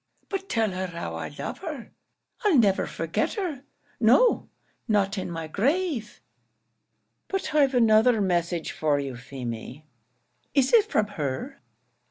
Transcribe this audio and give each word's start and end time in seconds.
But 0.29 0.49
tell 0.49 0.71
her 0.71 0.87
how 0.87 1.13
I 1.13 1.27
love 1.27 1.59
her. 1.59 1.91
I'll 2.43 2.57
never 2.57 2.87
forget 2.87 3.33
her; 3.35 3.65
no, 3.99 4.49
not 4.87 5.15
in 5.19 5.29
my 5.29 5.45
grave!" 5.45 6.21
"But 7.27 7.53
I've 7.53 7.75
another 7.75 8.19
message 8.19 8.71
for 8.71 8.99
you, 8.99 9.15
Feemy." 9.15 9.85
"Is 10.55 10.73
it 10.73 10.85
from 10.89 11.05
her?" 11.05 11.61